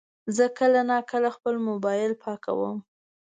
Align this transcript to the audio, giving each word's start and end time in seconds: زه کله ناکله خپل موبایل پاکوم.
زه 0.35 0.45
کله 0.57 0.81
ناکله 0.89 1.29
خپل 1.35 1.55
موبایل 1.67 2.11
پاکوم. 2.23 2.77